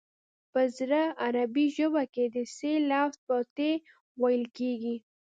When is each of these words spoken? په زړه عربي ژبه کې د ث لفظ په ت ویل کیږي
په 0.51 0.61
زړه 0.77 1.01
عربي 1.25 1.65
ژبه 1.77 2.03
کې 2.13 2.25
د 2.35 2.37
ث 2.55 2.57
لفظ 2.91 3.13
په 3.27 3.35
ت 3.55 3.57
ویل 4.21 4.43
کیږي 4.57 4.95